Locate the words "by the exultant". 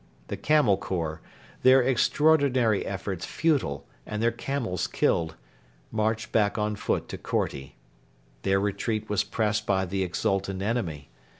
9.67-10.63